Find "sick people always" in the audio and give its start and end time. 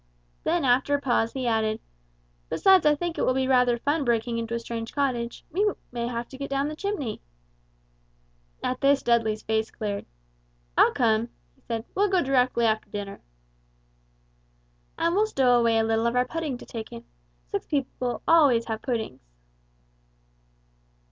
17.51-18.65